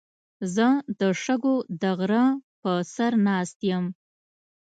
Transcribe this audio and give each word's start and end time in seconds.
زه 0.55 0.67
د 0.99 1.01
شګو 1.23 1.55
د 1.81 1.83
غره 1.97 2.25
په 2.61 2.71
سر 2.93 3.11
ناست 3.27 3.57
یم. 3.69 3.85